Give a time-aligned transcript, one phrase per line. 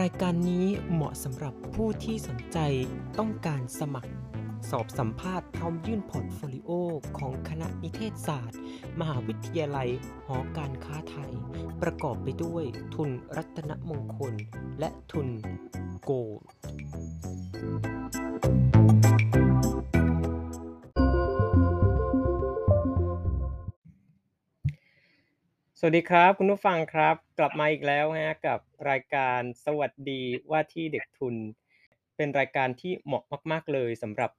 [0.00, 2.58] รายการนี้เหมาะสำหรับผู้ที่สนใจ
[3.18, 4.12] ต้องการสมัคร
[4.70, 6.70] สอบสัมภาษณ์พร้อมยื่น portfolio
[7.18, 8.60] ของคณะนิเทศศาสตร์
[9.00, 9.88] มหาวิทยาลัย
[10.26, 11.32] หอการค้าไทย
[11.82, 12.64] ประกอบไปด้วย
[12.94, 14.34] ทุนรัตนมงคล
[14.78, 15.28] และทุน
[16.04, 16.30] Gold
[25.82, 31.34] สวัสดีครับคุณผู้ฟังครับ กลับมาอีกแล้วฮะกับรายการสวัสดีว่าที่เด็กทุน
[32.16, 33.22] เป็นรายการที่เหมาะ
[33.52, 34.30] มาก ๆ เลยสำหรับ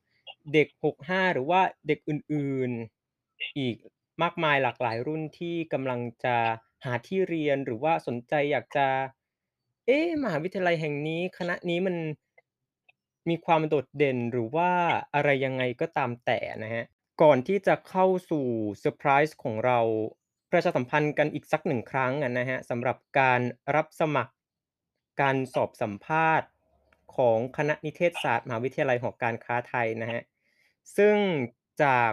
[0.54, 3.76] เด็ก 65 หรือว่าเด็กอื่นๆ อีก
[4.24, 6.38] มากมายหลากหลายรุ่นที่กำลังจะ
[6.86, 8.88] หาที่เรียนหรือว่าสนใจอยากจะ
[9.86, 11.96] เอ๊ะมหาวิทยาลัยแห่งนี้ คณะนี้มัน
[13.30, 14.72] มีความโดดเด่นหรือว่า
[15.14, 16.86] อะไรยังไงก็ตามแต่นะฮะ
[17.22, 18.48] ก่อนที่จะเข้าสู่
[18.80, 19.80] เซอร์ไพรส์ของเรา
[20.52, 23.42] ประชาสัมพันธ์กันอีกสักหนึ่งครั้งนะฮะสำหรับการ
[23.76, 24.34] รับสมัคร
[25.22, 26.50] การสอบสัมภาษณ์
[27.16, 30.22] ของคณะนิเทศศาสตร์มหาวิทยาลัยหอการค้าไทยนะฮะ
[30.98, 31.18] ซึ่ง
[31.84, 32.12] จาก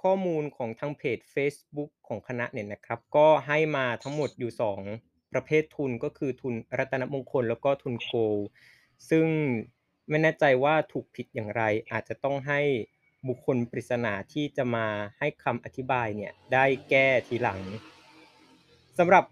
[0.00, 8.46] ข้อมูลของทางเพจเฟซบุ๊กของคณะเนี่ยนะครับ ก็ให้มาทั้งหมดอยู่ 2 ประเภททุนก็คือทุนรัตนมงคลแล้วก็ทุนโกล์
[9.10, 9.26] ซึ่ง
[10.08, 12.60] ไม่แน่ใจว่าถูกผิดอย่างไรอาจจะต้องให้
[13.28, 14.86] บุคคลปริศนาที่จะมา
[15.18, 17.60] ให้คำอธิบายเนี่ยได้แก้ทีหลัง
[18.98, 19.24] สำหรับ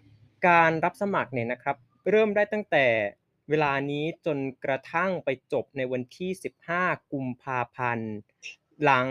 [0.47, 1.77] การรับสมัครเนี่ยนะครับ
[2.09, 2.85] เริ่มได้ตั้งแต่
[3.49, 6.31] เวลานี้จนกระทั่งไปจบในวันที่
[6.71, 8.11] 15 กุมภาพันธ์
[8.83, 9.07] หลัง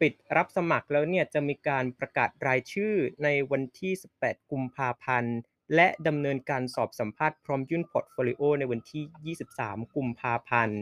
[0.00, 5.36] ปิดรับสมัครแล้วเนี่ยจะมีการประกาศรายชื่อในวันที่ 18 กุมภาพันธ์
[5.74, 10.80] และดำเนินการสอบสัมภาษณ์พร้อมยื่น portfolio ในวันที่ 23 กุมภาพันธ์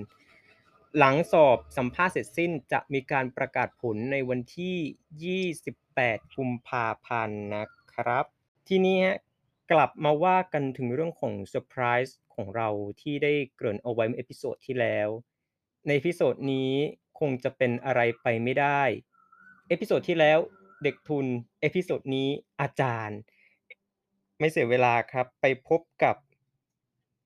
[0.98, 8.25] หลังสอบสัมภาษณ์เสร็จสิ้นจะมีการประกาศผลในวันที่ 28 กุมภาพันธ์นะครับ
[8.69, 9.19] ทีนี้ฮะ
[9.73, 12.69] กลับมาว่ากันถึงเรื่องของเซอร์ไพรส์ของเรา
[13.01, 15.08] ที่ได้เกริ่นเอาไว้เมื่อ episode ที่แล้ว
[15.86, 16.73] ใน episode นี้
[17.20, 18.83] คงจะเป็นอะไรไปไม่ได้
[19.68, 20.39] episode ที่แล้ว
[20.83, 21.27] เด็กทุน
[21.61, 22.29] episode นี้
[22.61, 23.19] อาจารย์
[24.39, 26.17] ไม่เสียเวลาครับ ไปพบกับ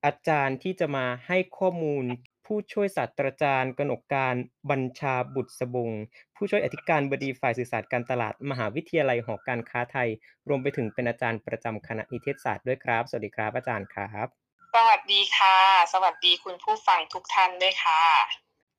[0.05, 2.05] อาจารย์ที่จะมาให้ข้อมูล
[2.53, 4.37] ผู้ช่วยศาสตราจารย์กนกการ
[4.71, 5.91] บัญชาบุตรสบง
[6.37, 10.09] ผู้ช่วยอธิการบดีฝ่ายสื่อสารการตลาดมหาวิทยาลัยหอการค้าไทย
[10.49, 14.29] รวมไปถึงเป็นอาจารย์ประจำคณะนิเทศศาสตร์ด้วยครับ สวัสดีครับอาจารย์ครับ
[14.75, 15.57] สวัสดีค่ะ
[15.93, 18.03] สวัสดีคุณผู้ฟังทุกท่านด้วยค่ะ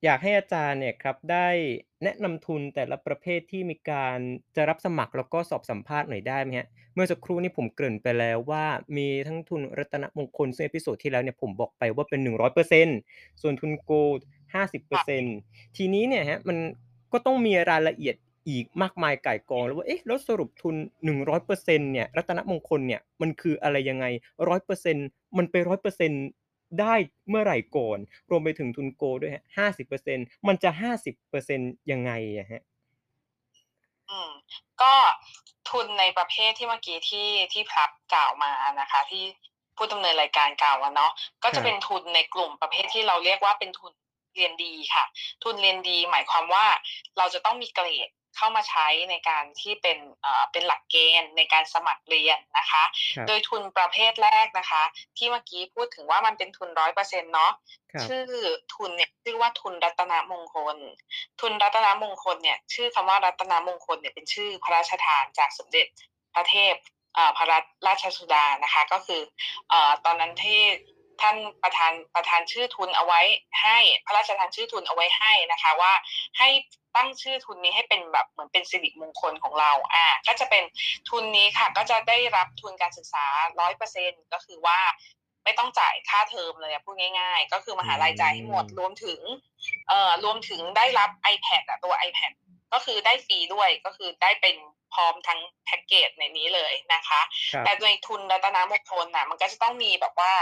[0.03, 1.47] อยากให้อาจารย์เนี่ยครับได้
[2.03, 4.17] แนะนำทุนแต่ละประเภทที่มีการ
[4.55, 6.67] จะรับสมัครแล้วก็สอบสัมภาษณ์หน่อยได้ไหมครับ?
[6.93, 8.65] เมื่อสักครู่นี้ผมเกริ่นไปแล้วว่า
[8.97, 12.97] มีทั้งทุนรัตนมงคลซึ่ง episode ที่แล้วเนี่ยผมบอกไปว่าเป็น 100%
[13.41, 14.25] ส่วนทุน Gold
[14.93, 15.35] ค่ะ50%
[15.77, 16.57] ทีนี้เนี่ยครับมัน
[17.13, 18.15] ก็ต้องมีรายละเอียด
[18.49, 20.75] อีกมากมายไก่กองแล้วว่าเอ๊ะแล้วสรุปทุน
[21.05, 24.05] 100%เนี่ยรัตนมงคลเนี่ยมันคืออะไรยังไง
[24.49, 25.05] 100%
[25.37, 26.23] มันไป100%
[26.79, 26.93] ได้
[27.29, 27.99] เมื่อไหร่ก่อน
[28.29, 32.61] รวมไปถึงทุนโกลด์ด้วยครับ50%มันจะ50%ยังไงอะครับ?
[34.09, 34.31] อืม
[34.81, 34.93] ก็
[35.69, 39.23] ทุนในประเภทที่เมื่อกี้ที่ที่พลับกล่าวมานะคะ ที่
[39.77, 41.11] ผู้ดำเนินรายการกล่าวอะเนาะ
[41.43, 43.91] ก็ครจะัเป็บนทุนในกลุ่มประเภทที่เราเรียกว่าเป็นทุน
[44.35, 45.05] เรียนดีค่ะ
[45.43, 46.65] ทุนเรียนดีหมายความว่า
[47.17, 52.83] เราจะต้องมีเกรด เข้ามาใช้ในการที่เป็นเอ่อเป็นหลักเกณฑ์ในการสมัครเรียนนะคะ
[53.15, 54.83] ครับโดยทุนประเภทแรกนะคะ
[55.17, 56.69] ที่เมื่อกี้พูดถึงว่ามันเป็นทุน
[57.01, 57.51] 100%เนาะ
[57.91, 58.23] ครับชื่อ
[58.75, 60.77] ทุนเนี่ยชื่อว่าทุนรัตนมงคล
[61.41, 65.87] ทุนรัตนมงคลเนี่ยชื่อคำว่ารัตนมงคลเนี่ยเป็นชื่อพระราชทานจากสมเด็จ
[66.35, 66.73] พระเทพ
[67.17, 69.21] อ่าพระรัตนราชสุดานะคะ ก็คือ
[69.69, 70.61] เอ่อตอนนั้นที่
[71.21, 73.21] ท่านประทานประทานชื่อทุนเอาไว้
[73.61, 75.93] ให้ พระราชทานชื่อทุนเอาไว้ให้นะคะ ว่า
[76.37, 76.49] ให้
[76.95, 80.63] ตั้งชื่อทุนนี้ให้เป็นแบบเหมือนเป็นสิริมงคลของเราอ่าก็จะเป็น
[81.09, 83.25] ทุนนี้ค่ะ ก็จะได้รับทุนการศึกษา
[83.79, 84.79] 100%ก็คือว่า
[85.43, 89.19] ไม่ต้องจ่ายค่าเทอมเลยพูดง่าย ๆ ก็คือมหาลัยจ่ายให้หมดรวมถึง
[89.87, 92.31] เอ่อรวมถึงได้รับ iPad อะตัว iPad
[92.73, 94.55] ก็คือได้ฟรีด้วยก็คือได้เป็น
[94.93, 97.21] พร้อมทั้งแพ็กเกจในนี้เลยนะคะ
[97.53, 100.33] ครับแต่ในทุนรัตนมงคลน่ะมันก็จะต้องมีแบบว่า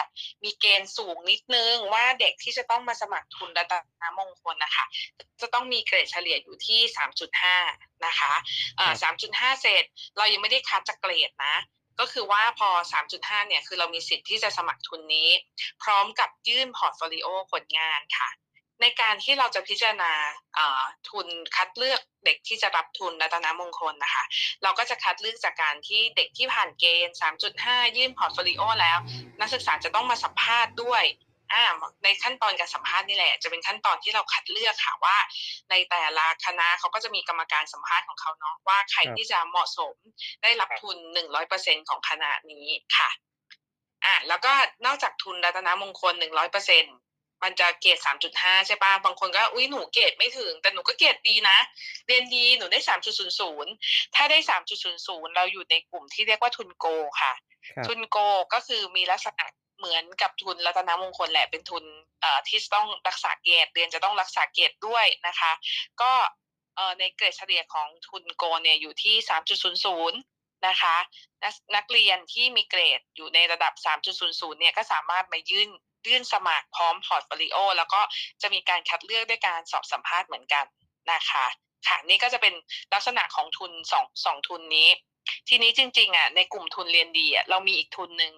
[0.44, 4.86] มีเกณฑ์สูงนิดหนึ่งว่าเด็กที่จะต้องมาสมัครทุนรัตนมงคลน่ะค่ะ
[5.42, 6.80] จะต้องมีเกรดเฉลี่ยอยู่ที่
[7.44, 8.34] 3.5 นะคะ
[8.80, 9.84] อ่าครับ3.5เสร็จ
[10.18, 11.56] เรายังไม่ได้คัดจากเกรดนะ
[12.00, 12.70] ก็คือว่าพอ
[13.10, 15.30] 3.5 เนี่ย คือเรามีสิทธิ์ที่จะสมัครทุนนี้
[15.84, 18.30] พร้อมกับยื่น portfolio ผลงานค่ะ
[18.82, 20.12] ในการที่เราจะพิจารณา
[21.10, 24.24] ทุนคัดเลือกเด็กที่จะรับทุนรัตนมงคลนะคะ
[24.64, 27.16] เราก็จะคัดเลือกจากการที่เด็กที่ผ่านเกณฑ์
[27.56, 28.98] 3.5 ยื่น portfolio แล้ว
[29.40, 31.04] นักศึกษาจะต้องมาสัมภาษณ์ด้วย
[31.54, 31.64] อา
[32.04, 35.18] ในขั้นตอนการสัมภาษณ์นี่แหละ จะเป็นขั้นตอนที่เราคัดเลือกค่ะว่า
[35.70, 39.96] ในแต่ละคณะเขาก็จะมีกรรมการสัมภาษณ์ของเขาเนาะว่าใครที่จะเหมาะสม
[40.44, 40.98] ได้รับทุน
[41.44, 42.68] 100%ของคณะนี้
[42.98, 43.10] ค่ะ
[44.06, 44.52] อะแล้วก็
[44.86, 47.09] นอกจากทุนรัตนมงคล 100%
[47.44, 47.98] มันจะเกรด
[48.34, 51.58] 3.5ใช่ปะบางคนก็อุ้ยหนูเกรดไม่ถึง แต่หนูก็เกรดดีนะ
[52.08, 52.80] เรียนดีหนูได้
[53.48, 54.38] 3.00ถ้าได้
[54.88, 56.86] 3.00เราอยู่ในกลุ่มที่เรียกว่าทุนโก
[57.22, 57.34] ค่ะ
[57.68, 58.18] ครับทุนโก
[58.54, 59.46] ก็คือมีลักษณะ
[59.78, 61.84] เหมือนกับทุนรัตนมงคลแหละเป็นทุน
[62.22, 65.52] เอ่อที่ต้องรักษาเกรดเรียนจะต้องรักษาเกรดด้วยนะคะ
[66.02, 66.12] ก็
[66.76, 69.16] เอ่อในเกรดเฉลี่ยของทุนโกเนี่ยอยู่ที่
[69.90, 70.12] 3.00
[70.68, 70.96] นะคะ
[71.44, 73.74] นักนักเรียนที่มีเกรดอยู่ในระดับ
[74.18, 75.70] 3.00 เนี่ยก็สามารถมายื่น
[76.08, 78.02] ยื่นสมัครพร้อม portfolio แล้วก็
[78.42, 80.66] จะมีการคัดเลือกด้วยการสอบสัมภาษณ์เหมือนกัน
[81.12, 81.46] นะคะ
[81.88, 82.54] ค่ะนี่ก็จะเป็น
[82.94, 84.90] ลักษณะของทุนสองสองทุนนี้
[85.50, 88.34] ทีนี้จริงๆอะในกลุ่มทุนเรียนดีอะเรามีอีกทุนหนึ่ง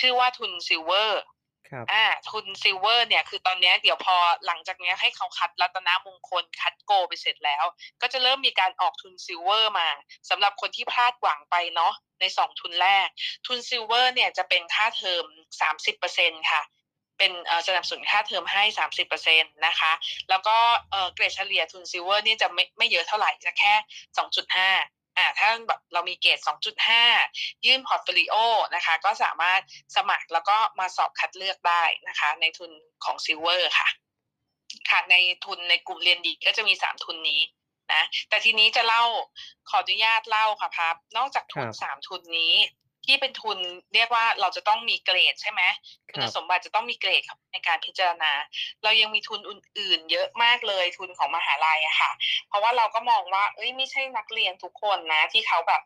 [0.00, 1.22] ชื่อว่าทุน Silver
[1.70, 4.16] ครับอ่าทุน Silver เนี่ยคือตอนเนี้ยเดี๋ยวพอ
[4.46, 7.64] หลังจากเนี้ยให้เขาคัดรัตนมงคลคัดโกไปเสร็จแล้ว
[8.00, 9.88] ก็จะเริ่มมีการออกทุน Silver มา
[10.30, 13.08] สำหรับคนที่พลาดหวังไปเนาะในสองทุนแรก
[13.46, 15.24] ทุน Silver เนี่ยจะเป็นค่าเทอม
[15.60, 16.62] สามสิบเปอร์เซ็นต์ค่ะ
[17.18, 19.92] เป็นเอ่อสนับสนุนค่าเทอมให้สามสิบเปอร์เซ็นต์นะคะ
[20.30, 20.56] แล้วก็
[20.90, 23.74] เอ่อเกรดเฉลี่ยทุน Silver นี่จะไม่ไม่เยอะเท่าไหร่ จะแค่
[24.18, 24.70] สองจุดห้า
[25.18, 26.38] อ่าถ้าแบบเรามีเกรด
[27.02, 28.34] 2.5 ยื่น portfolio
[28.74, 29.60] นะคะ ก็สามารถ
[29.96, 32.70] สมัครแล้วก็มาสอบคัดเลือกได้นะคะ ในทุน
[33.04, 33.88] ของ Silver ค่ะ
[34.90, 35.14] ค่ะ ใน
[35.44, 37.40] ทุนในกลุ่มเรียนดีก็จะมีสามทุนนี้
[37.92, 39.04] นะ แต่ทีนี้จะเล่า
[39.70, 42.54] ขออนุญาตเล่าค่ะพับ นอกจากทุนครับสามทุนนี้
[43.06, 43.58] ที่เป็นทุน
[43.94, 45.62] เรียกว่าเราจะต้องมีเกรดใช่ไหม
[46.10, 48.32] คคุณสมบัติจะต้องมีเกรดครับในการพิจารณา
[48.84, 52.10] เรายังมีทุนอื่น ๆ เยอะมากเลยทุนของมหาลัยอะค่ะ
[52.48, 55.82] เพราะว่าเราก็มองว่า เอ้ยไม่ใช่นักเรียนทุกคนนะ ที่เขาแบบ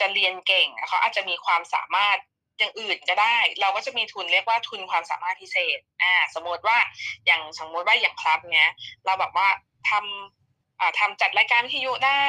[0.00, 2.18] จะเรียนเก่งเขาอาจจะมีความสามารถ
[2.58, 6.78] อย่างอื่นก็ได้ เราก็จะมีทุนเรียกว่าทุนความสามารถพิเศษอ่าสมมติว่า
[7.26, 8.70] อย่างสมมติว่าอย่างครับเนี้ย
[9.04, 9.48] เราแบบว่า
[9.90, 12.28] ทำอ่าทำจัดรายการวิทยุได้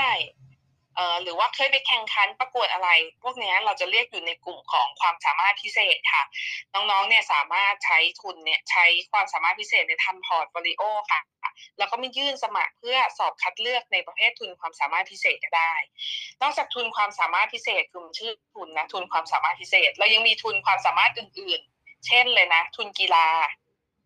[0.95, 2.89] เอ่อหรือว่าเคยไปแข่งขันประกวดอะไร
[3.23, 6.23] พวกนี้เราจะเรียกอยู่ในกลุ่มของความสามารถพิเศษค่ะ
[6.73, 11.21] น้องๆเนี่ยสามารถใช้ทุนเนี่ยใช้ความสามารถพิเศษในทำ portfolio ค่ะ
[11.77, 15.73] แล้วก็ไม่ยื่นสมัครเพื่อสอบคัดเลือกในประเภททุนความสามารถพิเศษก็ได้
[16.41, 23.27] นอกจากทุนความสามารถพิเศษคือชื่อทุนนะทุนความสามารถพิเศษ เรายังมีทุนความสามารถอื่น ๆ เช่นเลยนะ ทุนกีฬา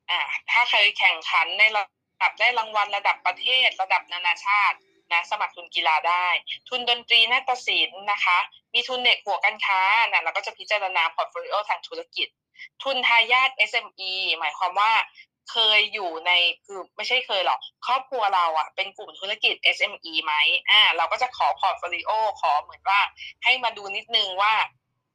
[0.09, 1.83] อ่าถ้าเคยแข่งขันในระ
[2.21, 4.77] ดับได้รางวัลระดับประเทศ ระดับนานาชาติ
[5.11, 6.27] นะสมัครทุนกีฬาได้
[6.69, 8.37] ทุนดนตรีนาฏศิลป์นะคะ
[8.73, 9.81] มีทุนเด็กหัวการค้า
[10.11, 12.27] นะเราก็จะพิจารณา portfolio ทางธุรกิจ
[12.83, 14.91] ทุนทายาท SME หมายความว่า
[15.51, 16.31] เคยอยู่ใน
[16.65, 20.33] คือไม่ใช่เคยหรอก ครอบครัวเราอะเป็นกลุ่มธุรกิจ SME ไหม
[20.69, 22.11] อ่าเราก็จะขอ portfolio
[22.41, 22.99] ขอเหมือนว่า
[23.43, 24.53] ให้มาดูนิดนึงว่า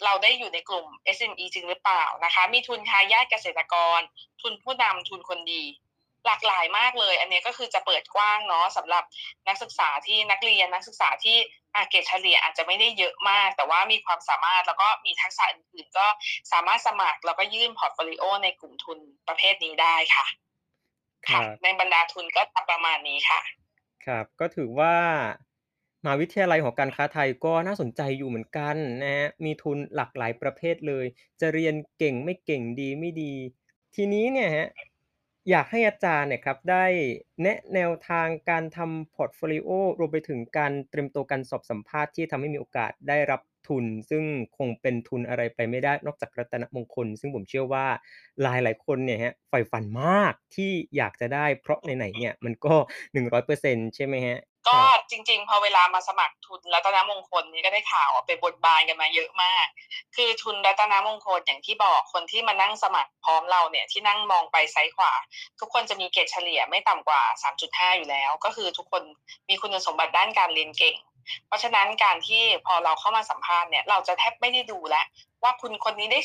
[0.05, 0.87] เราได้อยู่ในกลุ่ม
[1.17, 4.01] SME จริงหรือเปล่านะคะ มีทุนทายาทเกษตรกร
[4.43, 5.63] ทุนผู้นำทุนคนดี
[6.27, 9.05] หลากหลายมากเลย อันนี้ก็คือจะเปิดกว้างเนาะสำหรับ
[9.49, 11.37] นักศึกษาที่นักเรียนนักศึกษาที่
[11.75, 16.07] อาเกรดเฉลี่ยอาจจะไม่ได้เยอะมาก แต่ว่ามีความสามารถแล้วก็มีทักษะอื่นๆ ก็
[16.53, 18.99] สามารถสมัครแล้วก็ยื่น portfolio ในกลุ่มทุน
[19.29, 20.27] ประเภทนี้ได้ค่ะ
[21.29, 23.41] คค่ะรับในบรรดาทุนก็จะประมาณนี้ค่ะ
[24.07, 24.95] ครับ ก็ถือว่า
[26.05, 31.07] มหาวิทยาลัยหอการค้าไทยก็น่าสนใจอยู่เหมือนกันนะครับมีทุนหลากหลายประเภทเลย
[31.41, 33.35] จะเรียนเก่งไม่เก่งดีไม่ดี
[33.95, 34.69] ทีนี้เนี่ยครับ
[35.51, 36.85] อยากให้อาจารย์เนี่ยครับได้
[37.43, 44.23] แนะแนวทางการทำ portfolio รวมไปถึงการเตรียมตัวการสอบสัมภาษณ์ที่ทำให้มีโอกาสได้รับ ทุน ซึ่ง
[44.57, 47.87] คงเป็นทุนอะไรไปไม่ได้นอกจากรัตนมงคล ซึ่งผมเชื่อว่า
[48.43, 52.75] หลายๆคนเนี่ยครับใฝ่ฝันมากที่อยากจะได้เพราะไหนๆเนี่ยมันก็
[53.13, 54.39] 100%ใช่ไหมครับ?
[54.69, 59.67] ก็ครับจริงๆ พอเวลามาสมัครทุนรัตนมงคลนี่ก็ได้ข่าวว่าไปบนบานกันมาเยอะมาก
[60.17, 65.13] คือทุนรัตนมงคลอย่างที่บอกคนที่มานั่งสมัครพร้อมเราเนี่ยที่นั่งมองไปซ้ายขวา
[65.61, 69.03] ทุกคนจะมีเกรดเฉลี่ยไม่ต่ำกว่า 3.5 อยู่แล้ว ก็คือทุกคน
[69.49, 70.97] มีคุณสมบัติด้านการเรียนเก่ง
[71.47, 75.03] เพราะฉะนั้นการที่พอเราเข้ามาสัมภาษณ์เนี่ย เราจะแทบไม่ได้ดูแล้
[75.43, 76.21] วว่าคุณคนนี้ได้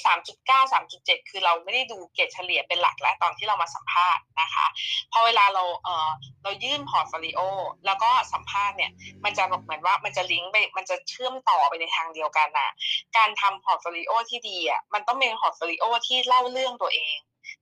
[0.48, 4.66] 3.9 3.7คือเราไม่ได้ดูเกรดเฉลี่ยเป็นหลักแล้วตอนที่เรามาสัมภาษณ์นะคะ
[5.12, 6.10] พอเวลาเราเอ่อ
[6.44, 7.40] เรายื่น portfolio
[7.86, 8.92] แล้วก็สัมภาษณ์เนี่ย
[9.24, 12.70] มันจะเหมือนว่ามันจะลิงก์ไปมันจะเชื่อมต่อไปในทางเดียวกันน่ะ
[13.18, 17.18] การทำ portfolio ที่ดีอะมันต้องเป็น portfolio ที่เล่าเรื่องตัวเอง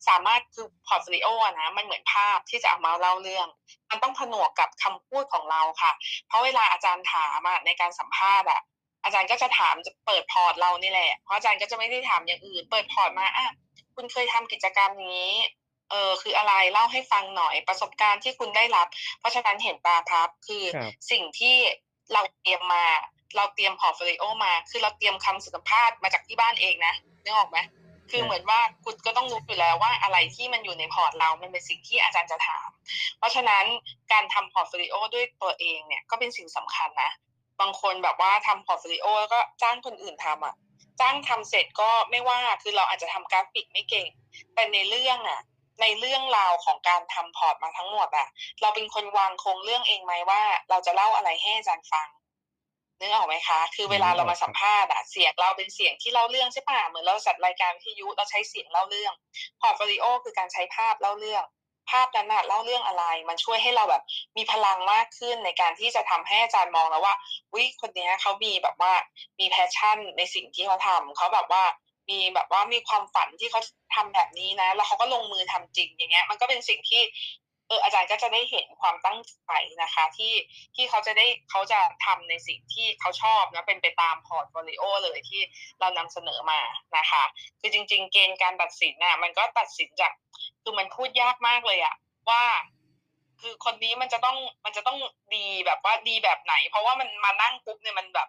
[0.07, 1.27] สามารถคือ portfolio
[1.59, 3.47] นะมันเหมือนภาพที่จะเอามาเล่าเรื่อง
[3.89, 5.91] มันต้องผนวกกับคำพูดของเราค่ะ
[6.27, 8.61] เพราะเวลาอาจารย์ถามอะในการสัมภาษณ์อะ
[9.05, 13.47] อาจารย์ก็จะถามจะเปิด port เรานี่แหละ เพราะอาจารย์ก็จะไม่ได้ถามอย่างอื่น เปิด port มาอะ
[13.95, 15.29] คุณเคยทำกิจกรรมนี้
[15.91, 18.87] เออคืออะไรเล่าให้ฟังหน่อยประสบการณ์ที่คุณได้รับ
[19.19, 21.55] เพราะฉะนั้นเห็นภาพปะคือครับสิ่งที่
[22.13, 22.85] เราเตรียมมา
[23.35, 26.93] เราเตรียม portfolio มา คือเราเตรียมคำสัมภาษณ์มาจากที่บ้านเองนะ
[27.23, 27.57] นึกออกไหม
[28.11, 32.69] คือเหมือนว่าคุณก็ต้องรู้อยู่แล้วว่าอะไรที่มันอยู่ใน port เรา มันเป็นสิ่งที่อาจารย์จะถาม
[33.17, 33.65] เพราะฉะนั้น
[34.11, 37.11] การทำ portfolio ด้วยตัวเองเนี่ยก็เป็นสิ่งสำคัญนะ
[37.61, 40.55] บางคนแบบว่าทำ portfolio แล้วก็จ้างคนอื่นทำอะ
[41.01, 44.09] จ้างทำเสร็จก็ไม่ว่าคือเราอาจจะทำกราฟิกไม่เก่ง
[44.53, 45.41] แต่ในเรื่องอะ
[45.81, 48.27] ในเรื่องราวของการทำ port มาทั้งหมดอะ
[48.61, 52.07] เราเป็นคนวางโครงเรื่องเองไหมว่า เราจะเล่าอะไรให้อาจารย์ฟัง
[52.99, 56.81] นึกออกไหมคะ คือเวลาเรามาสัมภาษณ์อะเสียงเราเป็นเสียงที่เล่าเรื่องใช่เปล่า?
[56.89, 59.13] เหมือนเราจัดรายการวิทยุเราใช้เสียงเล่าเรื่อง
[59.61, 61.43] portfolio คือการใช้ภาพเล่าเรื่อง
[61.91, 64.03] ภาพนั้นน่ะเล่าเรื่องอะไร มันช่วยให้เราแบบ
[64.37, 67.13] มีพลังมากขึ้นในการที่จะทำให้อาจารย์มองแล้วว่า
[67.53, 68.93] อุ๊ยคนเนี้ยเขามีแบบว่า
[69.39, 71.63] มี passion ในสิ่งที่เขาทำเขาแบบว่า
[72.09, 73.61] มีแบบว่ามีความฝันที่เขา
[73.95, 77.01] ทำแบบนี้นะ แล้วเขาก็ลงมือทำจริงอย่างเงี้ย มันก็เป็นสิ่งที่
[77.75, 79.51] อออาจารย์ก็จะได้เห็นความตั้งใจ
[79.83, 80.33] นะคะ ที่
[80.75, 85.41] ที่เขาจะได้เขาจะทำในสิ่งที่เขาชอบนะเป็นไปตาม portfolio เลยที่
[85.79, 86.59] เรานำเสนอมา
[86.97, 87.23] นะคะ
[87.59, 90.11] คือจริง ๆ เกณฑ์การตัดสินน่ะมันก็ตัดสินจาก
[90.63, 91.95] คือมันพูดยากมากเลยอะ
[92.29, 92.43] ว่า
[93.41, 94.97] คือคนนี้มันจะต้องมันจะต้อง
[95.35, 98.27] ดีแบบว่าดีแบบไหน เพราะว่ามันมานั่งปุ๊บเนี่ยมันแบบ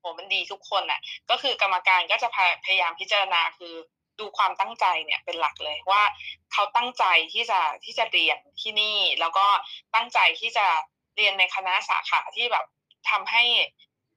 [0.00, 1.00] โอ้โฮมันดีทุกคนน่ะ
[1.30, 2.28] ก็คือกรรมการก็จะ
[2.64, 3.74] พยายามพิจารณาคือ
[4.20, 6.02] ดูความตั้งใจเนี่ยเป็นหลักเลยว่า
[6.52, 9.46] เขาตั้งใจที่จะที่จะเรียนที่นี่ แล้วก็
[9.94, 10.66] ตั้งใจที่จะ
[11.16, 12.64] เรียนในคณะสาขาที่แบบ
[13.10, 13.44] ทำให้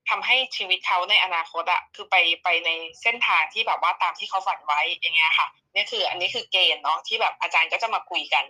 [0.10, 2.70] ทำให้ชีวิตเขาในอนาคตอะคือไปไปใน
[3.01, 8.43] เส้นทางที่แบบว่าตามที่เขาฝันไว้อย่างเงี้ยค่ะนี่คืออันนี้คือเกณฑ์เนาะที่แบบอาจารย์ก็จะมาคุยกัน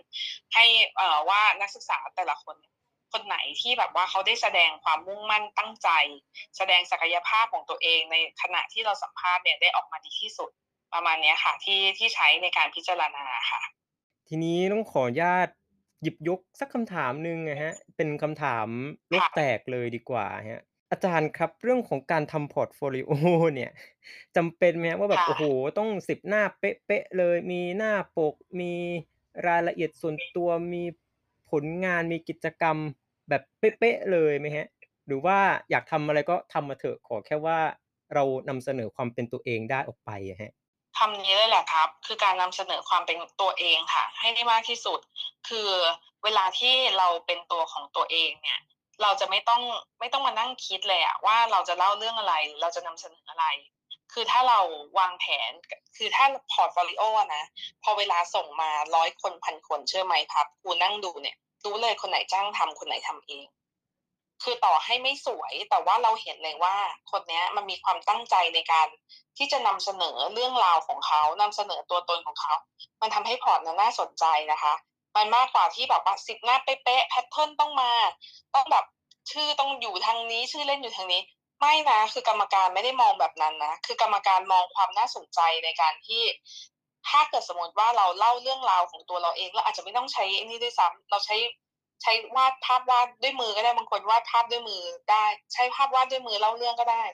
[0.54, 0.64] ให้
[0.96, 2.56] เอ่อว่านักศึกษาแต่ละคน
[3.12, 5.88] คนไหนที่แบบว่าเขาได้แสดงความมุ่งมั่นตั้งใจ
[6.56, 10.50] แสดงศักยภาพของตัวเองในขณะที่เราสัมภาษณ์เนี่ยได้ออกมาดีที่สุด
[10.94, 13.62] ประมาณเนี้ยค่ะที่ที่ใช้ในการพิจารณาอะค่ะ
[14.28, 15.48] ทีนี้ต้องขออนุญาต
[16.02, 18.66] หยิบยกสักคำถามหนึ่งอะครับเป็นคำถาม
[19.10, 23.10] โลค่กะแตกเลยดีกว่าครับอาจารย์ครับเรื่องของการทำ portfolio
[23.54, 23.70] เนี่ย
[24.36, 28.72] จำเป็นไหมครับว่าแบคบ่โอ้โฮะต้อง10หน้าเป๊ะๆเลย มีหน้าปก มี
[29.48, 30.82] รายละเอียดส่วนตัวมี
[31.50, 32.76] ผลงานมีกิจกรรม
[33.28, 34.66] แบบเป๊ะๆเลยไหมครับ?
[35.06, 35.38] หรือว่า
[35.70, 37.58] อยากทำอะไรก็ทำมาเถอะขอแค่ว่า
[38.14, 40.52] เรานำเสนอความเป็นตัวเองได้ออกไปอะ
[40.98, 45.00] คำอย่างงี้เลยแหละครับ คือการนำเสนอความเป็นตัวเองค่ะ ให้ได้มากที่สุด
[45.48, 45.68] คือ
[46.24, 48.60] เวลาที่เราเป็นตัวของตัวเองเนี่ย
[49.02, 49.62] เราจะไม่ต้อง
[50.00, 53.46] ไม่ต้องมานั่งคิดเลยอะว่าเราจะเล่าเรื่องอะไรเราจะนำเสนออะไร
[54.12, 54.60] คือถ้าเรา
[54.98, 55.50] วางแผน
[55.96, 57.02] คือถ้า portfolio
[57.34, 57.44] นะ
[57.82, 63.46] พอเวลาส่งมา100คน1,000คนเชื่อไหมครับครูนั่งดูเนี่ยรู้เลยคนไหนจ้างทำคนไหนทำเอง
[64.42, 66.74] คือต่อให้ไม่สวย แต่ว่าเราเห็นเลยว่า
[67.10, 68.86] คนนี้มันมีความตั้งใจในการ
[69.36, 72.54] ที่จะนำเสนอเรื่องราวของเขานำเสนอตัวตนของเขา
[73.00, 74.74] มันทำให้ port นั้นน่าสนใจนะคะ
[75.16, 77.92] มันมากกว่าที่แบบว่า10หน้าเป๊ะๆ pattern ต้องมา
[78.54, 78.84] ต้องแบบ
[79.30, 81.22] ชื่อต้องอยู่ทางนี้ชื่อเล่นอยู่ทางนี้
[81.60, 86.22] ไม่นะ คือกรรมการไม่ได้มองแบบนั้นนะ คือกรรมการมองความน่าสนใจในการที่
[87.08, 91.36] ถ้าเกิดสมมติว่าเราเล่าเรื่องราวของตัวเราเองเราอาจจะไม่ต้องใช้ไอ้นี่ด้วยซ้ำเราใช้
[92.02, 97.04] ใช้วาดภาพวาดด้วยมือก็ได้บางคนวาดภาพด้วยมือได้ ใช้ภาพวาดด้วยมือเล่าเรื่องก็ได้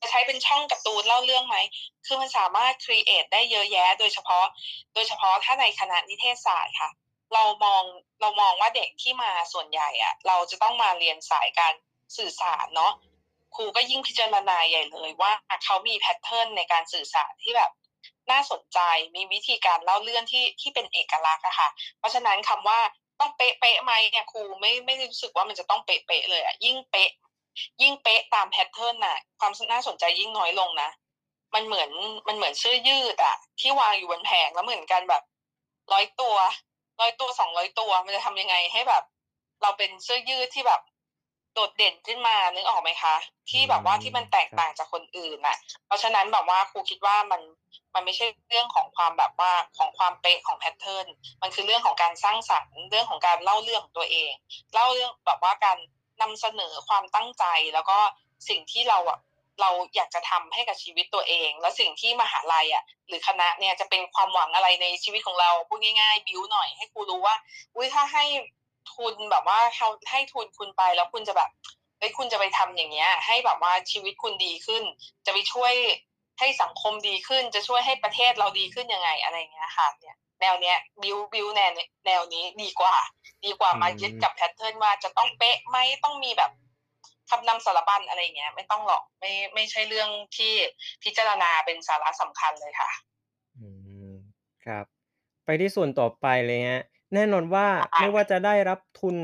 [0.00, 1.56] จะใช้เป็นช่องการ์ตูนเล่าเรื่องไหม
[2.06, 4.46] คือมันสามารถ create ได้เยอะแยะ โดยเฉพาะ
[4.94, 6.90] โดยเฉพาะถ้าในคณะนิเทศศาสตร์ค่ะ
[7.34, 7.82] เรามอง
[8.20, 11.74] เรามองว่าเด็กที่มาส่วนใหญ่อะเราจะต้องมาเรียนสายการ
[12.16, 12.92] สื่อสารเนาะ
[13.54, 15.32] ครูก็ยิ่งพิจารณาใหญ่เลยว่า
[15.64, 17.70] เขามี pattern ในการสื่อสารที่แบบ
[18.30, 18.78] น่าสนใจ
[19.16, 21.68] มีวิธีการเล่าเรื่องที่ที่เป็นเอกลักษณ์อะค่ะ
[21.98, 22.80] เพราะฉะนั้นคำว่า
[23.20, 27.10] ต้องเป๊ะเป๊ะไหมเนี่ยครูไม่ไม่รู้สึกว่ามันจะต้องเป๊ะเป๊ะเลยอะยิ่งเป๊ะ
[27.82, 30.90] ยิ่งเป๊ะตามแพทเทิร์นน่ะความน่าสนใจยิ่งน้อยลงนะ
[31.54, 31.90] มันเหมือน
[32.28, 35.22] มันเหมือนเสื้อยืดอะที่วางอยู่บนแผงแล้วเหมือนกันแบบ
[35.92, 36.34] ร้อยตัว
[37.00, 39.04] ร้อยตัวสองร้อยตัวมันจะทำยังไงให้แบบ
[39.62, 40.80] เราเป็นเสื้อยืดที่แบบ
[41.54, 43.14] โดดเด่นขึ้นมานึกออกไหมคะ?
[43.52, 47.40] อืที่แบบว่าที่มันแตกมครัต่าบงจากคนอื่นน่ะ เพราะฉะนั้นแบบว่าครูคิดว่ามัน
[47.94, 51.06] มันไม่ใช่เรื่องของความแบบว่าของความเป๊ะของแพตเทิร์น
[51.42, 54.32] มันคือเรื่องของการสร้างสรรค์เรื่องของการเล่าเรื่องของตัวเอง
[54.74, 55.78] เล่าเรื่องแบบว่าการ
[56.22, 57.98] นำเสนอความตั้งใจแล้วก็
[58.48, 59.18] สิ่งที่เราอะ
[59.60, 67.36] เราอยากจะทำให้กับชีวิตตัวเอง แล้วสิ่งที่มหาลัยอะหรือคณะเนี่ยจะเป็นความหวังอะไรในชีวิตของเราพูดง่ายๆ บิลด์หน่อยให้ครูรู้ว่า
[67.74, 68.24] อุ๊ยถ้าให้
[69.00, 71.50] ทุนแบบว่าเขาให้ทุนคุณไปแล้วคุณจะแบบ
[71.98, 74.82] เฮ้ยคุณจะไปทำอย่างเงี้ย ให้แบบว่าชีวิตคุณดีขึ้น
[75.26, 75.72] จะไปช่วย
[76.38, 82.94] ให้สังคมดีขึ้น จะช่วยให้ประเทศเราดีขึ้นยังไงอะไรอย่างเงี้ยค่ะเนี่ยแนวเนี้ยบิลด์บิลด์แนวนแนวนี้ดีกว่า
[83.44, 86.50] ดีกว่าอืมายึดกับมแพตเทิร์นว่าจะต้องเป๊ะไหมต้องมีแบบ
[87.30, 90.52] คำนำสารบัญอะไรอย่างเงี้ย ไม่ต้องหรอกไม่ไม่ใช่เรื่องที่
[91.02, 92.90] พิจารณาเป็นสาระสำคัญเลยค่ะ
[93.58, 93.66] อื
[94.10, 94.12] ม
[94.64, 94.84] ครับ
[95.44, 96.82] ไปที่ส่วนต่อไปเลยครับ
[97.14, 99.16] แน่นอนว่าค่ไม่ะว่าจะได้รับทุน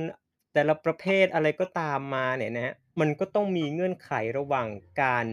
[0.54, 4.68] แต่ละประเภทอะไรก็ตามมาเนี่ยนะครับมันก็ต้องมีเงื่อนไขระหว่าง
[5.02, 5.26] การ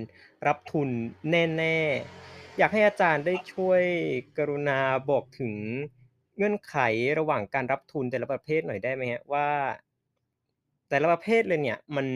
[0.48, 0.90] รับทุน
[1.32, 3.84] แน่ๆ อยากให้อาจารย์ได้ช่วย
[4.38, 4.80] กรุณา
[5.10, 5.54] บอกถึง
[6.38, 6.76] เงื่อนไข
[7.20, 9.50] ระหว่างการรับทุนแต่ละประเภทหน่อยได้ไหมครับว่า
[10.90, 12.08] แต่ละประเภทเลยเนี่ยมัน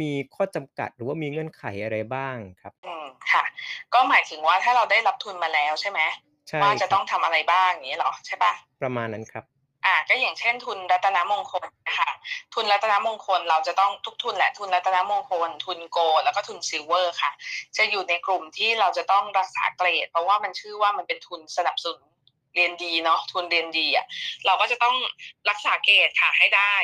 [0.00, 2.72] มีข้อจำกัดหรือว่ามีเงื่อนไขอะไรบ้างครับ?
[2.86, 3.44] อืมค่ะ
[3.94, 6.29] ก็หมายถึงว่าถ้าเราได้รับทุนมาแล้วใช่ไหมใช่
[6.62, 8.52] ว่าจะคต้รัอบงทำอะไรบ้างอย่างนี้เหรอใช่ปะ
[8.82, 9.44] ประมาณนั้นครับ
[9.86, 12.10] อ่า ก็อย่างเช่น ทุนรัตนมงคลนะคะ
[12.54, 17.30] ทุนรัตนมงคลเราจะต้องทุกทุนแหละทุนรัตนมงคล ทุน Gold แล้วก็ทุน Silver ค่ะ
[17.76, 22.00] จะอยู่ในกลุ่มที่เราจะต้องรักษาเกรด เพราะว่ามันชื่อว่ามันเป็นทุนสนับสนุน
[22.54, 24.06] เรียนดีเนาะทุนเรียนดีอะ
[24.46, 24.96] เราก็จะต้อง
[25.50, 26.74] รักษาเกรดค่ะให้ได้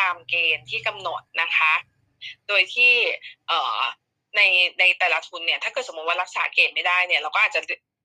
[0.00, 1.72] ตามเกณฑ์ที่กำหนดนะคะ
[2.48, 2.92] โดยที่
[3.48, 3.80] เอ่อ
[4.36, 4.40] ใน
[4.78, 7.60] ในแต่ละทุนเนี่ยถ้าเกิดสมมติว่ารักษาเกรดไม่ได้เนี่ยเราก็อาจจะ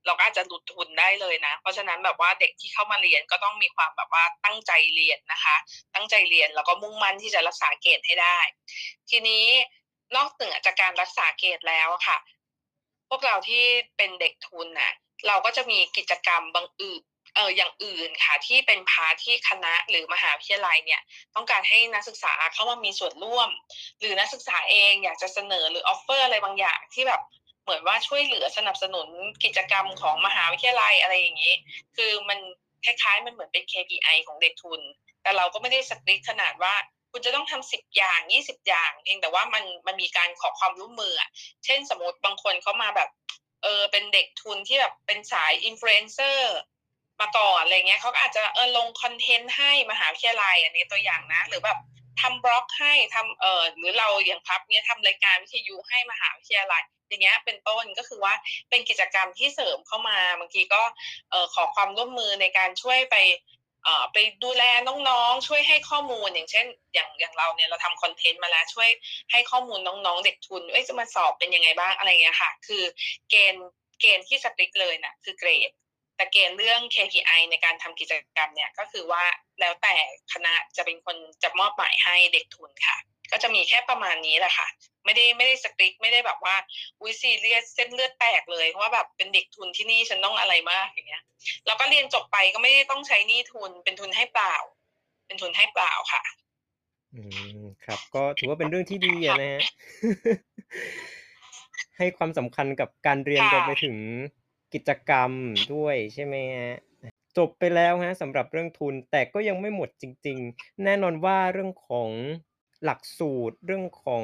[0.05, 5.55] เราก็อาจจะหลุดทุนได้เลยนะ เพราะฉะนั้นแบบว่าเด็กที่เข้ามาเรียนก็ต้องมีความแบบว่าตั้งใจเรียนนะคะ
[5.95, 8.37] ตั้งใจเรียนแล้วก็มุ่งมั่นที่จะรักษาเกรดให้ได้
[9.09, 9.45] ทีนี้
[10.15, 12.17] นอกเหนือจากการรักษาเกรดแล้วค่ะ
[13.09, 13.65] พวกเราที่
[13.97, 14.93] เป็นเด็กทุนน่ะ
[15.27, 17.01] เราก็จะมีกิจกรรมบางอื่น
[17.35, 21.01] เอออย่างอื่นค่ะที่เป็นพาที่คณะหรือมหาวิทยาลัยเนี่ย
[21.35, 23.49] ต้องการให้นักศึกษาเข้ามามีส่วนร่วม
[23.99, 27.21] หรือนักศึกษาเองอยากจะเสนอหรือ offer อะไรบางอย่างที่แบบ
[27.69, 29.07] เหมือนว่าช่วยเหลือสนับสนุน
[29.43, 31.53] กิจกรรมของมหาวิทยาลัยอะไรอย่างนี้
[31.95, 32.39] คือมัน
[32.85, 34.81] คล้ายๆ มันเหมือนเป็น KPI ของเด็กทุน
[35.23, 36.73] แต่เราก็ไม่ได้ strict ขนาดว่า
[37.11, 41.13] คุณจะต้องทำสิบอย่างยี่สิบอย่างเพียงแต่ว่ามันมันมีการขอความร่วมมือ
[41.65, 43.09] เช่นสมมติบางคนเขามาแบบ
[43.63, 46.55] เออเป็นเด็กทุนที่แบบเป็นสายอินฟลูเอนเซอร์
[47.21, 51.79] มาก่อนอะไรเงี้ยเขาก็อาจจะเออลง content ให้มหาวิทยาลัยอันนี้ตัวอย่างนะ หรือแบบ
[52.21, 58.33] ทำบล็อกให้ทำเออหรือเราอย่างพับเนี้ยทำรายการวิทยุให้มหาวิทยาลัย อย่างเงี้ยเป็นต้นก็คือว่า
[58.69, 60.81] เป็นกิจกรรมที่เสริมเข้ามาบางทีก็
[61.29, 63.15] เออขอความร่วมมือในการช่วยไป
[63.83, 68.89] เอ่อไปดูแลน้องๆ ช่วยให้ข้อมูลอย่างเช่น อย่างอย่างเราเนี่ยเราทำคอนเทนต์มาแล้วช่วย
[69.31, 72.83] ให้ข้อมูลน้องๆ เด็กทุนเอ้ยจะมาสอบเป็นยังไงบ้างอะไรเงี้ยค่ะ คือ
[73.29, 73.69] เกณฑ์
[74.01, 75.71] เกณฑ์ที่สติ๊กเลยนะคือเกรด
[76.15, 79.23] แต่เกณฑ์เรื่อง KPI ในการทำกิจกรรมเนี่ยก็คือว่า
[79.59, 79.95] แล้วแต่
[80.33, 82.97] คณะจะเป็นคนจะมอบหมายให้เด็กทุนค่ะ
[83.31, 84.67] ก็จะมีแค่ประมาณนี้แหละค่ะ
[85.05, 86.55] ไม่ได้ไม่ได้สติ๊กไม่ได้แบบว่า
[86.99, 91.23] อุ้ยซีเรียสเส้นเลือดแตกเลยเพราะว่าแบบเป็นเด็กทุนที่นี่ฉันต้องอะไรมากอย่างเงี้ย
[91.65, 94.55] แล้วก็เรียนจบไปก็ไม่ได้ต้องใช้หนี้ทุนเป็นทุนให้เปล่า
[95.27, 96.23] เป็นทุนให้เปล่าค่ะ
[97.13, 97.21] อื
[97.59, 99.61] มครับ ก็ถือว่าเป็นเรื่องที่ดีอะนะฮะ
[101.97, 103.97] ให้ความสำคัญกับการเรียนค่ะรวมไปถึง
[104.73, 105.31] กิจกรรม
[105.73, 106.75] ด้วยใช่ไหมฮะ
[107.37, 112.09] จบไปแล้วฮะสำหรับเรื่องทุนแต่ก็ยังไม่หมดจริง ๆ แน่นอนว่าเรื่องของ
[112.85, 114.23] หลักสูตรเรื่องของ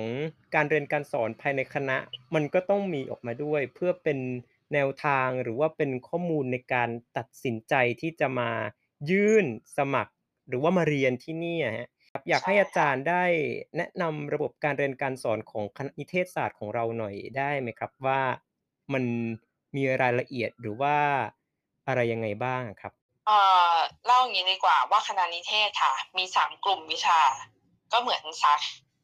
[0.55, 1.97] การเรียนการสอนภายในคณะ
[2.35, 4.19] มันก็ต้องมีออกมาด้วย เพื่อเป็น
[4.73, 8.51] แนวทางหรือว่าเป็นข้อมูลในการตัดสินใจที่จะมา
[9.09, 9.45] ยื่น
[9.77, 10.13] สมัคร
[10.47, 13.23] หรือว่ามาเรียนที่นี่ฮะครับอยากให้อาจารย์ได้
[13.77, 18.21] แนะนำระบบการเรียนการสอนของคณะนิเทศศาสตร์ของเราหน่อยได้ไหมครับว่า
[18.93, 19.03] มัน
[19.75, 20.97] มีรายละเอียดหรือว่า
[21.87, 22.93] อะไรยังไงบ้างครับ?
[23.27, 23.39] เอ่
[23.73, 27.19] อเล่าอย่างนี้ดีกว่าว่าคณะนิเทศค่ะ มีสามกลุ่มวิชา
[27.95, 28.53] ก็เหมือนสา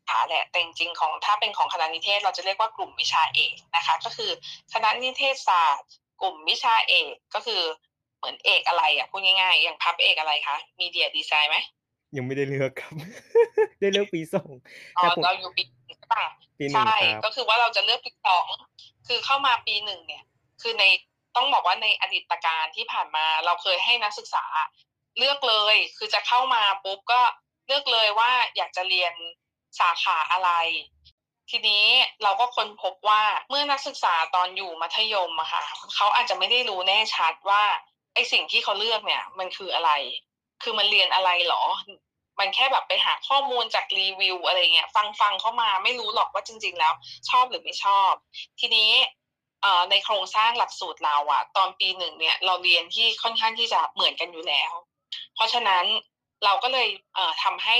[0.10, 4.32] ขาแหละแต่จริงๆของถ้าเป็นของคณะนิเทศ เราจะเรียกว่ากลุ่มวิชาเอกนะคะ ก็คือ
[4.73, 7.62] คณะนิเทศศาสตร์ กลุ่มวิชาเอกก็คือ
[8.17, 11.58] เหมือนเอกอะไรอะพูดง่ายๆ อย่างพับเอกอะไรคะมีเดียดีไซน์ไหม
[12.15, 12.93] ยังไม่ได้เลือกครับ
[13.80, 16.25] ได้เลือกปี2อ๋อแต่ผมเราอยู่ปีหนึ่งใช่เปล่า
[16.60, 18.47] ปี1ใช่ครับก็คือว่าเราจะเลือกปีสอง
[19.08, 20.23] คือเข้ามาปีหนึ่งเนี่ย
[20.62, 20.84] คือใน
[21.36, 24.45] ต้องบอกว่าในอดีตการที่ผ่านมาเราเคยให้นักศึกษา
[25.17, 29.13] เลือกเลย คือจะเข้ามาปุ๊บก็เลือกเลยว่าอยากจะเรียน
[29.79, 30.51] สาขาอะไร
[31.49, 31.86] ทีนี้
[32.23, 35.63] เราก็ค้นพบว่าเมื่อนักศึกษาตอนอยู่มัธยมอะค่ะ
[35.95, 37.63] เขาอาจจะไม่ได้รู้แน่ชัดว่า
[38.13, 39.91] ไอสิ่งที่เขาเลือกเนี่ย มันคืออะไร
[40.63, 41.63] คือมันเรียนอะไรเหรอ
[42.39, 46.93] มันแค่แบบไปหาข้อมูลจากรีวิวอะไรเงี้ย ฟังฟังเข้ามาไม่รู้หรอกว่าจริง ๆ แล้ว
[47.29, 48.12] ชอบหรือไม่ชอบ
[48.60, 48.91] ทีนี้
[49.91, 54.71] ในโครงสร้างหลักสูตรเราอะตอนปีหนึ่งเนี่ย เราเรียนที่ค่อนข้างที่จะเหมือนกันอยู่แล้ว
[55.36, 55.86] เพราะฉะนั้น
[56.45, 57.77] เราก็เลยเอ่อทำให้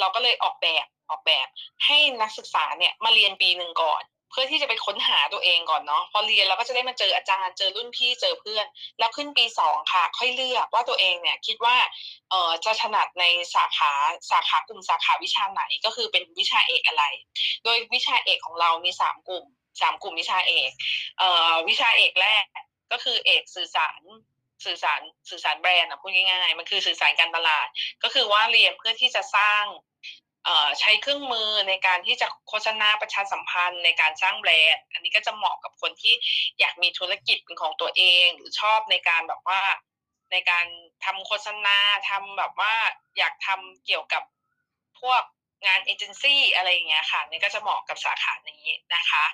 [0.00, 1.46] เราก็เลยออกแบบออกแบบ
[1.86, 8.66] ให้นักศึกษาเนี่ยมาเรียนปีหนึ่งก่อน เพื่อที่จะไปค้นหาตัวเองก่อนเนาะพอเรียนเราก็จะได้มาเจออาจารย์เจอรุ่นพี่เจอเพื่อน
[8.98, 11.76] แล้วขึ้นปีสองค่ะ ค่อยเลือกว่าตัวเองเนี่ยคิดว่า
[12.30, 13.92] เอ่อจะถนัดในสาขา
[14.30, 17.04] สาขากลุ่มสาขาวิชาไหนก็คือเป็นวิชาเอกอะไร
[17.64, 19.44] โดยวิชาเอกของเรามีสามกลุ่ม
[19.80, 20.70] สามกลุ่มวิชาเอก
[21.18, 22.44] เอ่อวิชาเอกแรก
[22.92, 24.00] ก็คือเอกสื่อสาร
[24.66, 25.00] สื่อสาร
[25.30, 27.66] สื่อสารแบรนด์อะพูดง่ายๆมันคือสื่อสารการตลาด
[28.02, 29.64] ก็คือว่าเรียนเพื่อที่จะสร้าง
[30.80, 36.14] ใช้เครื่องมือในการที่จะโฆษณาประชาสัมพันธ์ในการสร้างแบรนด์ อันนี้ก็จะเหมาะกับคนที่
[36.58, 39.62] อยากมีธุรกิจเป็นของตัวเอง หรือชอบในการแบบว่า
[40.32, 40.66] ในการ
[41.04, 41.78] ทำโฆษณา
[42.10, 42.74] ทำแบบว่า
[43.18, 44.22] อยากทำเกี่ยวกับ
[45.00, 45.22] พวก
[45.66, 49.24] งานเอเจนซี่อะไรอย่างเงี้ยค่ะนี่ก็จะเหมาะกับสาขานี้นะคะ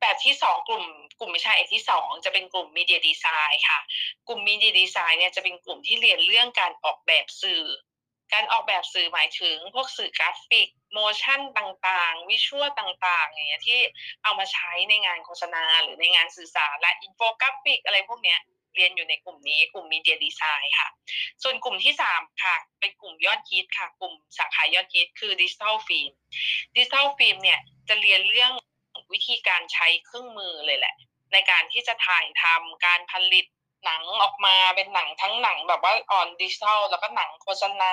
[0.00, 0.84] แบบที่สองกลุ่ม
[1.20, 3.80] กลุ่มวิชาเอกที่สองจะเป็นกลุ่ม Media Design ค่ะ
[4.28, 7.62] กลุ่ม Media Design เนี่ยจะเป็นกลุ่มที่เรียนเรื่องการออกแบบสื่อ
[8.34, 13.78] การออกแบบสื่อหมายถึงพวกสื่อกราฟิก motion ต่างๆ visual ต่างๆอย่างเงี้ยที่
[14.22, 18.40] เอามาใช้ในงานโฆษณาหรือในงานสื่อสารและอินโฟกราฟิกอะไรพวกเนี้ย
[18.76, 20.88] เรียนอยู่ในกลุ่มนี้กลุ่ม Media Design ค่ะ
[21.42, 26.10] ส่วนกลุ่มที่ 3 ค่ะ เป็นกลุ่มยอดฮิตค่ะ กลุ่มสาขายอดฮิตคือ Digital Film
[26.76, 28.52] Digital Film เนี่ยจะเรียนเรื่อง
[29.12, 30.94] วิธีการใช้เครื่องมือเลยแหละ
[31.32, 33.46] ในการที่จะถ่ายทำการผลิต
[33.84, 37.92] หนังออกมาเป็นหนังทั้งหนังแบบว่าออนดิจิทัลแล้วก็หนังโฆษณา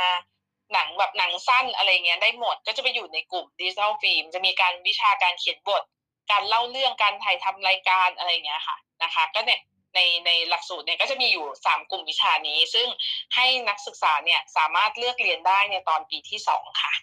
[0.73, 5.84] หนังแบบหนังสั้นอะไรเงี้ยได้หมดก็จะไปอยู่ในกลุ่ม Digital Film จะมีการวิชาการเขียนบท
[6.32, 9.62] การเล่าเรื่องการถ่ายทำรายการอะไรเงี้ยค่ะนะคะ ก็เนี่ย
[9.95, 12.88] ในในหลักสูตรเนี่ยก็จะมีอยู่ 3 กลุ่มวิชานี้ ซึ่ง
[13.36, 16.93] ให้นักศึกษาเนี่ยสามารถเลือกเรียนได้ในตอนปีที่ 2 ค่ะ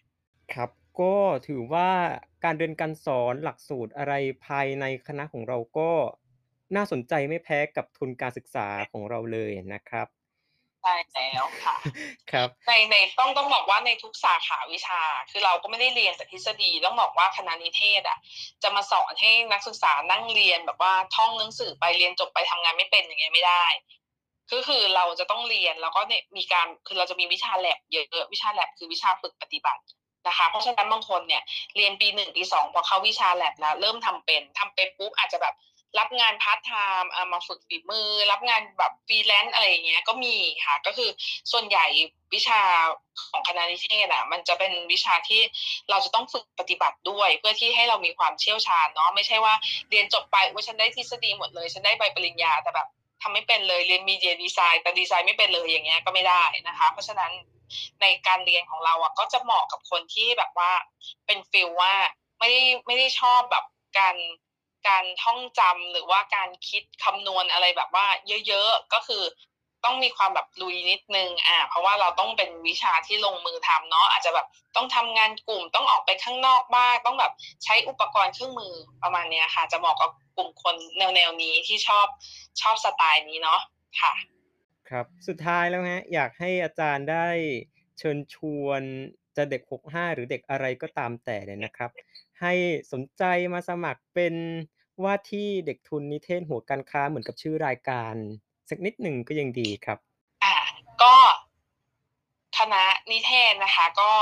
[0.54, 1.14] ครับ ก็
[1.48, 1.90] ถือว่า
[2.44, 4.12] การเรียนการสอนหลักสูตรอะไร
[4.46, 5.90] ภายในคณะของเราก็
[6.76, 10.08] น่าสนใจไม่แพ้กับทุนการศึกษาของเราเลยนะครับ
[10.82, 10.94] ใช่
[11.32, 11.76] แล้วค่ะ
[12.32, 15.00] ครับ ในในต้องต้องบอกว่าในทุกสาขาวิชา
[15.30, 18.18] คือเราก็ไม่ได้เรียนแต่ทฤษฎีต้องบอกว่าคณะนิเทศอะ
[18.62, 23.64] จะมาสอนให้นักศึกษานั่งเรียนแบบว่าท่องหนังสือไปเรียนจบไปทำงานไม่เป็นอย่างเงี้ยไม่ได้
[24.50, 29.82] คือคือเราจะต้องเรียนแล้วก็เนี่ยมีการคือเราจะมีวิชาแลบเยอะวิชาแลบคือวิชาฝึกปฏิบัติ
[30.26, 31.42] นะคะ เพราะฉะนั้นบางคนเนี่ย
[31.76, 35.54] เรียนปีหนึ่งปีสองพอเข้าวิชาแลบแล้วเริ่มทำเป็นทำเป็นปุ๊บอาจจะแบบ
[35.98, 40.34] รับงานพาร์ทไทม์เอามาฝึกฝีมือ รับงานแบบฟรีแลนซ์อะไรอย่างเงี้ยก็มี
[40.66, 41.10] ค่ะ ก็คือ
[41.52, 41.86] ส่วนใหญ่
[42.34, 42.60] วิชา
[43.30, 45.40] ของคณะนิเทศอะ มันจะเป็นวิชาที่
[45.90, 49.54] เราจะต้องฝึกปฏิบัติด้วย เพื่อที่ให้เรามีความเชี่ยวชาญเนาะไม่ใช่ว่า
[49.90, 52.88] เรียนจบไปว่าฉันได้ทฤษฎีหมดเลย ฉันได้ใบปริญญาแต่แบบ
[53.22, 57.32] ทำไม่เป็นเลยเรียนมีเดียดีไซน์แต่ดีไซน์ไม่เป็นเลยอย่างเงี้ยก็ไม่ได้นะคะ เพราะฉะนั้น
[58.00, 60.72] ในการเรียนของเราอะก็จะเหมาะกับคนที่แบบว่า
[61.26, 61.94] เป็นฟิลว่า
[62.38, 63.64] ไม่ได้ไม่ได้ชอบแบบ
[63.98, 64.16] การ
[64.88, 68.06] การท่องจำหรือว่าการคิดคำนวณอะไรแบบว่า
[68.46, 69.22] เยอะๆก็คือ
[69.84, 77.32] ต้องมีความแบบลุยนิดนึงอ่าเพราะว่าเราต้องเป็นวิชาที่ลงมือทำเนาะอาจจะแบบต้องทำงานกลุ่มต้องออกไปข้างนอกบ้างต้องแบบ
[77.64, 82.06] ใช้อุปกรณ์เครื่องมือประมาณเนี้ยค่ะ จะเหมาะกับกลุ่มคนแนวแนวนี้ที่ชอบ
[82.60, 83.60] ชอบสไตล์นี้เนาะ
[84.00, 84.12] ค่ะ
[84.90, 87.28] ครับ สุดท้ายแล้วฮะ อยากให้อาจารย์ได้
[87.98, 88.82] เชิญชวน
[89.36, 91.90] จะเด็ก 65 หรือเด็กอะไรก็ตามแต่เนี่ยนะครับ
[92.40, 92.52] ให้
[92.92, 93.22] สนใจ
[93.52, 94.34] มาสมัครเป็น
[95.04, 98.14] ว่าที่เด็กทุนนิเทศหัวการค้าเหมือนกับชื่อรายการ
[98.70, 99.98] สักนิดหนึ่งก็ยังดีครับ
[100.44, 100.54] อ่า
[101.02, 101.14] ก็
[102.58, 104.12] คณะนิเทศนะคะก็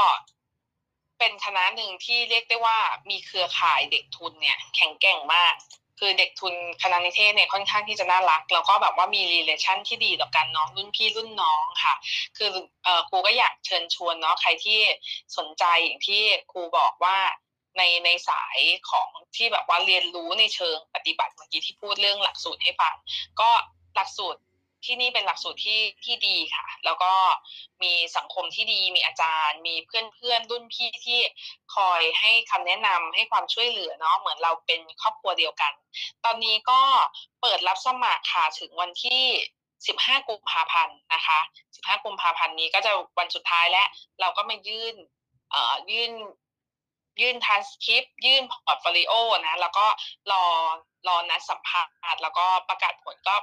[1.18, 2.78] เป็นคณะหนึ่งที่เรียกได้ว่า
[3.11, 5.54] มีเครือข่ายเด็กทุนเนี่ย แข็งแกร่งมาก
[5.98, 11.94] คือเด็กทุนคณะนิเทศเนี่ยค่อนข้างที่จะน่ารัก แล้วก็แบบว่ามีรีเลชั่นที่ดีต่อกันเนาะรุ่นพี่รุ่นน้องค่ะ
[12.37, 12.50] คือ
[13.08, 14.80] ครูก็อยากเชิญชวนเนาะใครที่
[15.37, 17.16] สนใจอย่างที่ครูบอกว่า
[17.76, 18.58] ในในสาย
[18.90, 22.94] ของที่แบบว่าเรียนรู้ในเชิงปฏิบัติเมื่อกี้ที่พูดเรื่องหลักสูตรให้ฟัง
[23.40, 23.50] ก็
[23.94, 24.40] หลักสูตร
[24.85, 27.12] ที่นี่เป็นหลักสูตรที่ที่ดีค่ะ แล้วก็
[27.83, 31.21] มีสังคมที่ดี มีอาจารย์ มีเพื่อนเพื่อนรุ่นพี่ที่
[31.77, 35.73] คอยให้คำแนะนำให้ความช่วยเหลือเนาะ เหมือนเราเป็นครอบครัวเดียวกัน
[36.25, 36.81] ตอนนี้ก็
[37.41, 39.23] เปิดรับสมัครค่ะถึงวันที่
[39.77, 41.38] 15 กุมภาพันธ์นะคะ
[41.73, 43.88] 15 กุมภาพันธ์นี้ก็จะวันสุดท้ายแล้ว
[44.21, 44.95] เราก็มายื่น
[45.51, 46.12] เอ่อยื่น
[47.21, 49.12] ยื่นทรานสคริปยื่นพอร์ตโฟลิโอ
[49.47, 49.87] นะ แล้วก็
[50.33, 50.45] รอ
[51.09, 53.35] รอนัดสัมภาษณ์แล้วก็ประกาศผลก็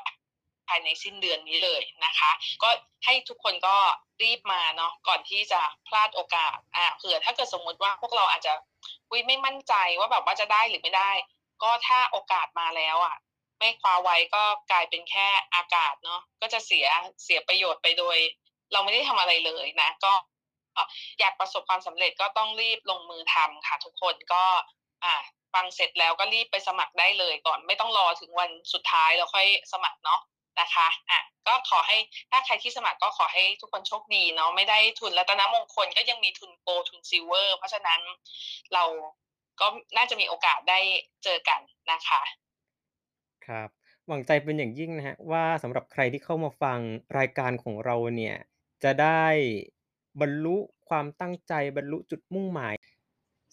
[0.69, 2.31] ภายในสิ้นเดือนนี้เลยนะคะ
[2.63, 2.69] ก็
[3.05, 3.75] ให้ทุกคนก็
[4.23, 8.53] รีบมาเนาะก่อนที่จะพลาดโอกาสอ่าเผื่อถ้าเกิดสมมุติว่าพวกเราอาจจะ
[9.09, 11.11] อุ๊ยไม่มั่นใจว่าแบบว่าจะได้หรือไม่ได้
[11.63, 13.15] ก็ถ้าโอกาสมาแล้วอะ
[13.59, 16.87] ไม่คว้าไว้ก็กลายเป็นแค่อากาศเนาะก็จะเสีย
[17.23, 18.17] เสียประโยชน์ไปโดย
[18.71, 20.13] เราไม่ได้ทำอะไรเลยนะ ก็
[21.19, 24.43] อยากประสบความสำเร็จก็ต้องรีบลงมือทำค่ะทุกคนก็
[25.03, 25.13] อ่า
[25.53, 30.21] ฟังเสร็จแล้วก็รีบไปสมัครได้เลยก่อนไม่ต้องรอถึงวันสุดท้ายแล้วค่อยสมัครเนาะ
[30.59, 31.97] นะคะอ่าก็ขอให้
[32.31, 37.99] ถ้าใครที่สมัครก็ขอให้ทุกคนโชคดีเนาะไม่ได้ทุนรัตนมงคลก็ยังมีทุน Gold ทุน Silver เพราะฉะนั้น
[38.73, 38.83] เรา
[39.59, 40.79] ก็น่าจะมีโอกาสได้
[41.23, 42.21] เจอกันนะคะ
[43.47, 43.69] ครับ
[44.07, 46.79] หวังใจเป็นอย่างยิ่งนะครับว่าสำหรับใครที่เข้ามาฟัง
[47.17, 48.35] รายการของเราเนี่ย
[48.83, 49.25] จะได้
[50.21, 50.57] บรรลุ
[50.89, 52.73] ความตั้งใจบรรลุจุดมุ่งหมาย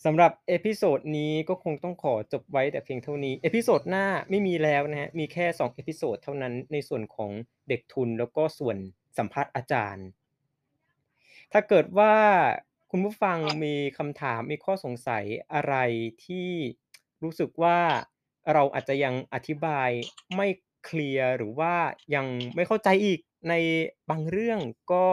[0.05, 7.31] สำหรับ episode นี้ก็คงต้องขอจบไว้แต่เพียงเท่านี้ episode หน้าไม่มีแล้วนะครับมีแค่2 episode เท่านั้นในส่วนของ
[7.69, 8.77] เด็กทุนแล้วก็ส่วน
[9.19, 10.07] สัมภาษณ์อาจารย์
[11.53, 12.15] ถ้าเกิดว่า
[12.91, 15.75] คุณผู้ฟังมีคำถามมีข้อสงสัยอะไร
[16.25, 16.51] ที่
[17.23, 17.79] รู้สึกว่า
[18.53, 19.91] เราอาจจะยังอธิบาย
[20.37, 20.49] ไม่
[20.85, 21.75] เคลียร์หรือว่า
[22.15, 23.55] ยังไม่เข้าใจอีกใน
[24.11, 24.61] บางเรื่อง
[24.93, 25.07] ก็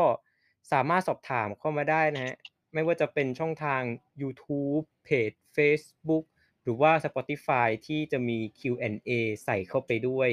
[0.71, 2.35] สามารถสอบถามเข้ามาได้นะครับ
[2.73, 3.81] ไม่ว่าจะเป็นช่องทาง
[4.21, 6.25] ยูทูบเพจเฟซบุ๊ก
[6.63, 9.09] หรือว่า Spotify ที่จะมี Q&A
[9.43, 10.29] ใส่เข้าไปด้วย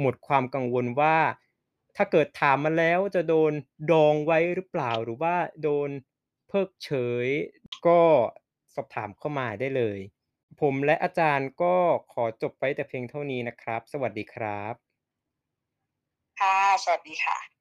[0.00, 1.16] หมดความกังวลว่า
[1.96, 3.52] ถ้าเกิดถามมาแล้วจะโดน
[3.90, 5.90] ดองไว้หรือเปล่า หรือว่าโดน
[6.48, 6.90] เพิกเฉ
[7.26, 7.28] ย
[7.86, 8.00] ก็
[8.74, 9.98] สอบถามเข้ามาได้เลย
[10.60, 11.76] ผมและอาจารย์ก็
[12.12, 14.74] ขอจบไว้แต่เพียงเท่านี้นะครับ สวัสดีครับ
[16.40, 17.55] ค่ะ สวัสดีค่ะ